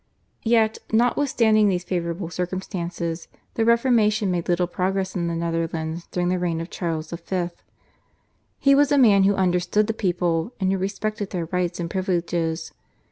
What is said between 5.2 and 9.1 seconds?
the Netherlands during the reign of Charles V. He was a